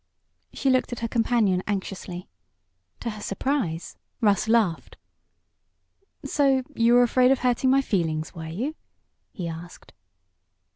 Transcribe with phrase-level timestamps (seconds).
[0.51, 2.27] She looked at her companion anxiously.
[3.01, 4.97] To her surprise Russ laughed.
[6.25, 8.73] "So, you were afraid of hurting my feelings; were you?"
[9.31, 9.93] he asked.